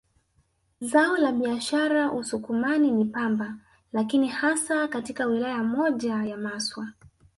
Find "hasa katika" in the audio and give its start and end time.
4.27-5.25